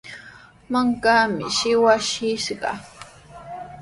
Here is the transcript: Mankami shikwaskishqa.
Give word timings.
Mankami 0.71 1.43
shikwaskishqa. 1.57 2.71